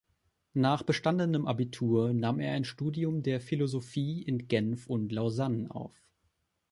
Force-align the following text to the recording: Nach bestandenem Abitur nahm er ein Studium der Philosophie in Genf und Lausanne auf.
Nach 0.55 0.81
bestandenem 0.81 1.45
Abitur 1.45 2.11
nahm 2.11 2.39
er 2.39 2.53
ein 2.53 2.63
Studium 2.65 3.21
der 3.21 3.39
Philosophie 3.39 4.23
in 4.23 4.47
Genf 4.47 4.87
und 4.87 5.11
Lausanne 5.11 5.69
auf. 5.69 5.93